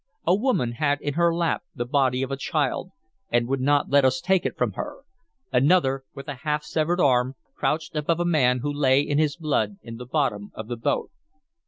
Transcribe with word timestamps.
A 0.25 0.33
woman 0.33 0.71
had 0.71 0.99
in 1.01 1.13
her 1.13 1.31
lap 1.31 1.61
the 1.75 1.85
body 1.85 2.23
of 2.23 2.31
a 2.31 2.35
child, 2.35 2.89
and 3.29 3.47
would 3.47 3.61
not 3.61 3.91
let 3.91 4.03
us 4.03 4.19
take 4.19 4.47
it 4.47 4.57
from 4.57 4.71
her; 4.71 5.03
another, 5.53 6.05
with 6.15 6.27
a 6.27 6.37
half 6.41 6.63
severed 6.63 6.99
arm, 6.99 7.35
crouched 7.53 7.95
above 7.95 8.19
a 8.19 8.25
man 8.25 8.61
who 8.61 8.73
lay 8.73 9.01
in 9.01 9.19
his 9.19 9.35
blood 9.35 9.77
in 9.83 9.97
the 9.97 10.07
bottom 10.07 10.49
of 10.55 10.67
the 10.69 10.75
boat. 10.75 11.11